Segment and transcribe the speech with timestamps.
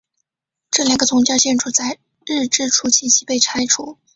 [0.71, 3.99] 这两个宗教建筑在日治初期即被拆除。